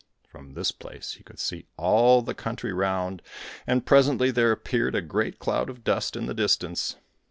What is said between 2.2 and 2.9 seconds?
the country